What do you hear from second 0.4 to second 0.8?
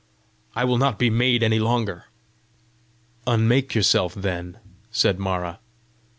I will